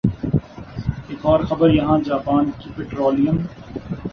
ایک 1.09 1.25
اور 1.25 1.39
خبر 1.49 1.69
یہاں 1.69 1.97
جاپان 2.05 2.49
کی 2.59 2.69
پٹرولیم 2.75 3.37